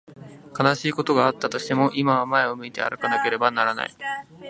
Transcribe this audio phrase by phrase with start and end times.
[0.59, 3.95] 悲しいことがあったとしても、今は前を向いて歩かなければならない。